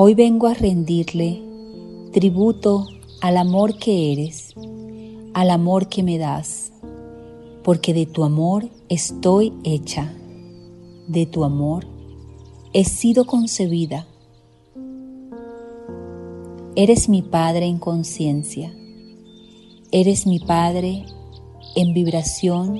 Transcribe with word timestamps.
hoy 0.00 0.14
vengo 0.14 0.46
a 0.46 0.54
rendirle 0.54 1.42
tributo 2.12 2.86
al 3.20 3.36
amor 3.36 3.78
que 3.78 4.12
eres, 4.12 4.54
al 5.34 5.50
amor 5.50 5.88
que 5.88 6.04
me 6.04 6.18
das, 6.18 6.70
porque 7.64 7.92
de 7.92 8.06
tu 8.06 8.22
amor 8.22 8.68
estoy 8.88 9.52
hecha, 9.64 10.14
de 11.08 11.26
tu 11.26 11.42
amor 11.42 11.84
he 12.72 12.84
sido 12.84 13.26
concebida. 13.26 14.06
Eres 16.76 17.08
mi 17.08 17.22
Padre 17.22 17.66
en 17.66 17.80
conciencia, 17.80 18.72
eres 19.90 20.28
mi 20.28 20.38
Padre 20.38 21.06
en 21.74 21.92
vibración, 21.92 22.76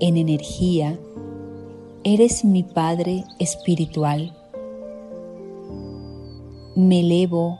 en 0.00 0.18
energía, 0.18 1.00
eres 2.04 2.44
mi 2.44 2.62
Padre 2.62 3.24
espiritual. 3.38 4.36
Me 6.80 7.00
elevo 7.00 7.58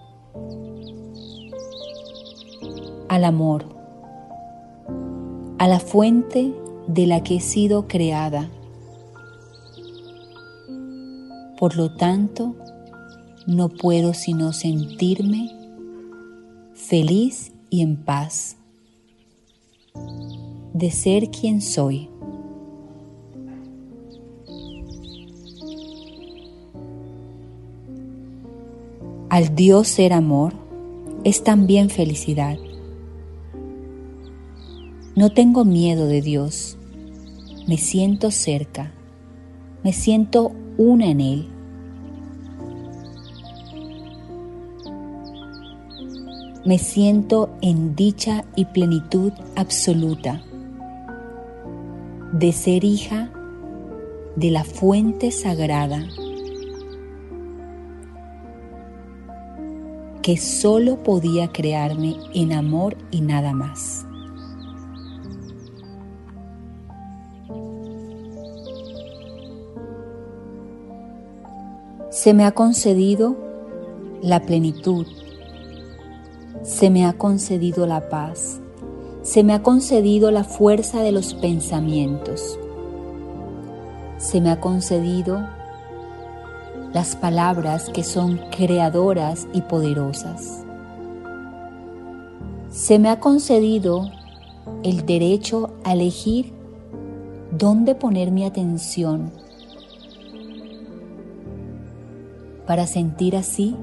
al 3.10 3.24
amor, 3.26 3.66
a 5.58 5.68
la 5.68 5.78
fuente 5.78 6.54
de 6.86 7.06
la 7.06 7.22
que 7.22 7.36
he 7.36 7.40
sido 7.40 7.86
creada. 7.86 8.48
Por 11.58 11.76
lo 11.76 11.94
tanto, 11.96 12.54
no 13.46 13.68
puedo 13.68 14.14
sino 14.14 14.54
sentirme 14.54 15.50
feliz 16.72 17.52
y 17.68 17.82
en 17.82 18.02
paz 18.02 18.56
de 20.72 20.90
ser 20.90 21.30
quien 21.30 21.60
soy. 21.60 22.08
Al 29.30 29.54
Dios 29.54 29.86
ser 29.86 30.12
amor 30.12 30.54
es 31.22 31.44
también 31.44 31.88
felicidad. 31.88 32.58
No 35.14 35.30
tengo 35.30 35.64
miedo 35.64 36.08
de 36.08 36.20
Dios, 36.20 36.76
me 37.68 37.76
siento 37.76 38.32
cerca, 38.32 38.90
me 39.84 39.92
siento 39.92 40.50
una 40.78 41.06
en 41.06 41.20
Él. 41.20 41.48
Me 46.64 46.78
siento 46.78 47.50
en 47.62 47.94
dicha 47.94 48.44
y 48.56 48.64
plenitud 48.64 49.30
absoluta 49.54 50.42
de 52.32 52.50
ser 52.50 52.82
hija 52.82 53.30
de 54.34 54.50
la 54.50 54.64
fuente 54.64 55.30
sagrada 55.30 56.04
que 60.22 60.36
solo 60.36 61.02
podía 61.02 61.48
crearme 61.48 62.16
en 62.34 62.52
amor 62.52 62.96
y 63.10 63.20
nada 63.20 63.52
más. 63.52 64.06
Se 72.10 72.34
me 72.34 72.44
ha 72.44 72.52
concedido 72.52 73.36
la 74.20 74.40
plenitud, 74.40 75.06
se 76.62 76.90
me 76.90 77.06
ha 77.06 77.14
concedido 77.14 77.86
la 77.86 78.10
paz, 78.10 78.60
se 79.22 79.42
me 79.42 79.54
ha 79.54 79.62
concedido 79.62 80.30
la 80.30 80.44
fuerza 80.44 81.02
de 81.02 81.12
los 81.12 81.32
pensamientos, 81.34 82.58
se 84.18 84.40
me 84.42 84.50
ha 84.50 84.60
concedido 84.60 85.46
las 86.92 87.14
palabras 87.14 87.88
que 87.90 88.02
son 88.02 88.40
creadoras 88.50 89.46
y 89.52 89.62
poderosas. 89.62 90.64
Se 92.70 92.98
me 92.98 93.08
ha 93.08 93.20
concedido 93.20 94.10
el 94.82 95.06
derecho 95.06 95.70
a 95.84 95.92
elegir 95.92 96.52
dónde 97.52 97.94
poner 97.94 98.30
mi 98.30 98.44
atención 98.44 99.30
para 102.66 102.86
sentir 102.86 103.36
así 103.36 103.76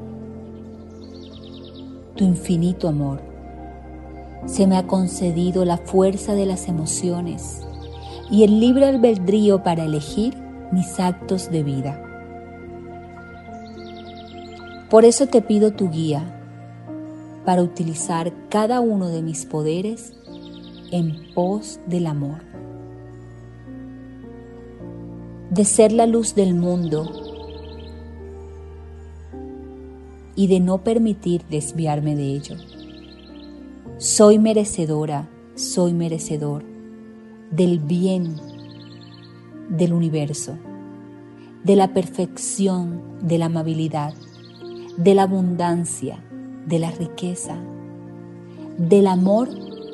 tu 2.16 2.24
infinito 2.24 2.88
amor. 2.88 3.22
Se 4.46 4.68
me 4.68 4.78
ha 4.78 4.88
concedido 4.88 5.66
la 5.66 5.78
fuerza 5.78 6.34
de 6.34 6.46
las 6.46 6.68
emociones 6.68 7.62
y 8.30 8.44
el 8.44 8.60
libre 8.60 8.86
albedrío 8.86 9.64
para 9.64 9.84
elegir 9.84 10.36
mis 10.72 11.00
actos 11.00 11.50
de 11.50 11.64
vida. 11.64 12.07
Por 14.90 15.04
eso 15.04 15.28
te 15.28 15.42
pido 15.42 15.72
tu 15.72 15.90
guía 15.90 16.24
para 17.46 17.62
utilizar 17.62 18.32
cada 18.50 18.80
uno 18.80 19.10
de 19.10 19.22
mis 19.22 19.46
poderes 19.46 20.14
en 20.92 21.34
pos 21.34 21.80
del 21.88 22.08
amor. 22.08 22.42
De 25.50 25.66
ser 25.66 25.92
la 25.92 26.06
luz 26.06 26.36
del 26.36 26.56
mundo 26.56 27.10
y 30.36 30.48
de 30.48 30.60
no 30.62 30.84
permitir 30.84 31.44
desviarme 31.50 32.16
de 32.16 32.24
ello. 32.34 32.56
Soy 33.98 34.40
merecedora, 34.40 35.28
soy 35.56 35.94
merecedor 35.94 36.64
del 37.52 37.80
bien 37.80 38.36
del 39.70 39.92
universo, 39.92 40.58
de 41.64 41.76
la 41.76 41.94
perfección, 41.94 43.02
de 43.22 43.38
la 43.38 43.46
amabilidad, 43.46 44.14
de 44.98 45.14
la 45.14 45.24
abundancia, 45.24 46.24
de 46.66 46.80
la 46.80 46.92
riqueza, 46.92 47.58
del 48.78 49.08
amor 49.08 49.50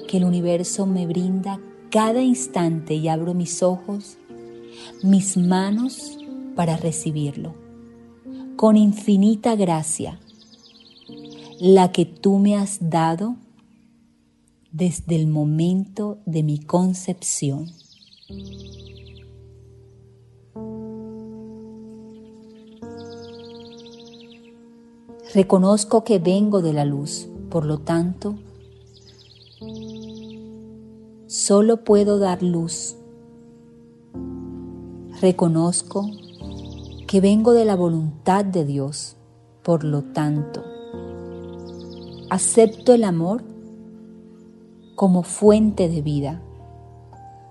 que 0.08 0.18
el 0.18 0.24
universo 0.24 0.86
me 0.86 1.06
brinda 1.06 1.60
cada 1.90 2.22
instante 2.22 2.96
y 2.96 3.08
abro 3.08 3.34
mis 3.34 3.62
ojos, 3.62 4.18
mis 5.04 5.38
manos 5.38 6.18
para 6.56 6.78
recibirlo, 6.78 7.54
con 8.56 8.78
infinita 8.78 9.56
gracia 9.56 10.20
la 11.60 11.92
que 11.92 12.06
tú 12.06 12.40
me 12.40 12.56
has 12.56 12.90
dado 12.90 13.36
desde 14.72 15.16
el 15.16 15.28
momento 15.28 16.18
de 16.26 16.44
mi 16.44 16.60
concepción. 16.60 17.68
Reconozco 25.34 26.04
que 26.04 26.20
vengo 26.20 26.62
de 26.62 26.74
la 26.74 26.86
luz, 26.86 27.28
por 27.50 27.66
lo 27.66 27.80
tanto, 27.80 28.36
solo 31.26 31.84
puedo 31.84 32.20
dar 32.20 32.44
luz. 32.44 32.98
Reconozco 35.22 36.08
que 37.08 37.20
vengo 37.20 37.54
de 37.54 37.66
la 37.66 37.76
voluntad 37.76 38.46
de 38.46 38.64
Dios, 38.64 39.16
por 39.64 39.84
lo 39.84 40.04
tanto, 40.04 40.64
acepto 42.30 42.94
el 42.94 43.04
amor 43.04 43.44
como 44.94 45.24
fuente 45.24 45.90
de 45.90 46.04
vida. 46.04 46.44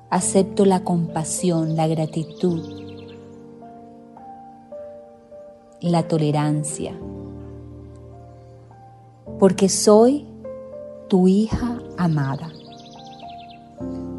Acepto 0.08 0.64
la 0.66 0.84
compasión, 0.84 1.74
la 1.74 1.88
gratitud, 1.88 2.62
la 5.80 6.06
tolerancia, 6.06 6.96
porque 9.38 9.68
soy 9.68 10.26
tu 11.08 11.28
hija 11.28 11.78
amada. 11.98 12.50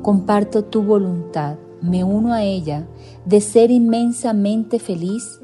Comparto 0.02 0.66
tu 0.66 0.84
voluntad, 0.84 1.58
me 1.82 2.04
uno 2.04 2.34
a 2.34 2.44
ella 2.44 2.88
de 3.26 3.42
ser 3.42 3.72
inmensamente 3.72 4.80
feliz 4.80 5.40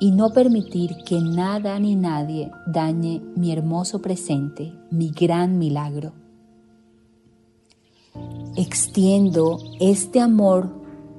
y 0.00 0.12
no 0.12 0.30
permitir 0.30 0.96
que 1.04 1.20
nada 1.20 1.78
ni 1.78 1.94
nadie 1.94 2.50
dañe 2.66 3.20
mi 3.36 3.52
hermoso 3.52 4.00
presente, 4.00 4.72
mi 4.90 5.10
gran 5.10 5.58
milagro. 5.58 6.12
Extiendo 8.56 9.58
este 9.78 10.20
amor 10.20 10.70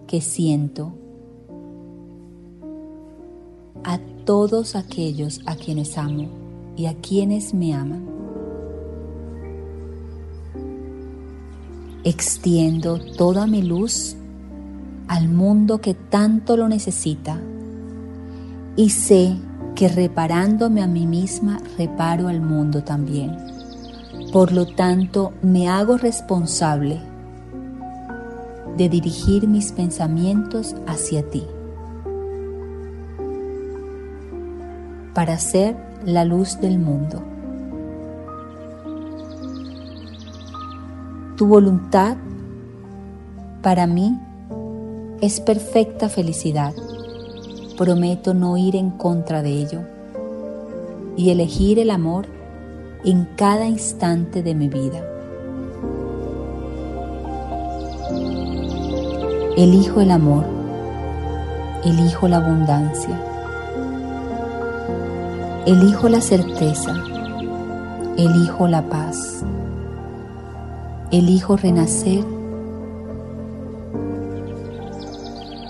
que 0.07 0.19
siento 0.19 0.93
a 3.83 3.99
todos 4.25 4.75
aquellos 4.75 5.41
a 5.45 5.55
quienes 5.55 5.97
amo 5.97 6.40
y 6.81 6.87
a 6.87 6.95
quienes 6.95 7.53
me 7.53 7.75
aman. 7.75 8.07
Extiendo 12.03 12.99
toda 13.17 13.45
mi 13.45 13.61
luz 13.61 14.15
al 15.07 15.29
mundo 15.29 15.79
que 15.79 15.93
tanto 15.93 16.57
lo 16.57 16.67
necesita 16.67 17.39
y 18.75 18.89
sé 18.89 19.37
que 19.75 19.89
reparándome 19.89 20.81
a 20.81 20.87
mí 20.87 21.05
misma 21.05 21.61
reparo 21.77 22.27
al 22.27 22.41
mundo 22.41 22.83
también. 22.83 23.37
Por 24.33 24.51
lo 24.51 24.65
tanto, 24.65 25.33
me 25.43 25.67
hago 25.67 25.97
responsable 25.97 26.99
de 28.75 28.89
dirigir 28.89 29.47
mis 29.47 29.71
pensamientos 29.71 30.75
hacia 30.87 31.21
ti 31.29 31.43
para 35.13 35.37
ser 35.37 35.75
la 36.05 36.25
luz 36.25 36.59
del 36.59 36.79
mundo. 36.79 37.21
Tu 41.37 41.47
voluntad 41.47 42.17
para 43.61 43.87
mí 43.87 44.17
es 45.21 45.39
perfecta 45.39 46.09
felicidad. 46.09 46.73
Prometo 47.77 48.33
no 48.33 48.57
ir 48.57 48.75
en 48.75 48.91
contra 48.91 49.41
de 49.41 49.51
ello 49.51 49.81
y 51.17 51.29
elegir 51.31 51.79
el 51.79 51.89
amor 51.89 52.27
en 53.03 53.25
cada 53.35 53.65
instante 53.67 54.43
de 54.43 54.55
mi 54.55 54.69
vida. 54.69 55.03
Elijo 59.57 60.01
el 60.01 60.11
amor, 60.11 60.45
elijo 61.83 62.27
la 62.27 62.37
abundancia, 62.37 63.30
elijo 65.65 66.09
la 66.09 66.21
certeza, 66.21 67.03
elijo 68.17 68.67
la 68.67 68.81
paz, 68.89 69.43
elijo 71.11 71.55
renacer 71.55 72.23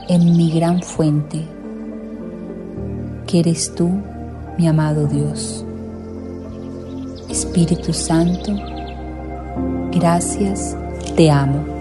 en 0.08 0.38
mi 0.38 0.50
gran 0.52 0.82
fuente, 0.82 1.46
que 3.28 3.40
eres 3.40 3.76
tú, 3.76 3.90
mi 4.58 4.68
amado 4.68 5.08
Dios. 5.08 5.66
Espíritu 7.30 7.94
Santo, 7.94 8.54
gracias, 9.92 10.76
te 11.16 11.30
amo. 11.32 11.81